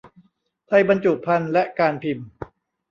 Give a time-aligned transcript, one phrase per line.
[0.67, 2.27] ไทยบรรจุภัณฑ์และการพิมพ์